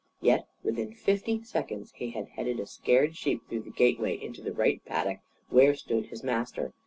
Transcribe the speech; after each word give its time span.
Yet 0.19 0.47
within 0.63 0.95
fifty 0.95 1.43
seconds 1.43 1.93
he 1.95 2.09
had 2.09 2.29
headed 2.29 2.59
a 2.59 2.65
scared 2.65 3.15
sheep 3.15 3.47
through 3.47 3.61
the 3.61 3.69
gateway 3.69 4.17
into 4.19 4.41
the 4.41 4.51
right 4.51 4.81
hand 4.83 4.85
paddock 4.85 5.19
where 5.49 5.75
stood 5.75 6.07
his 6.07 6.23
master. 6.23 6.73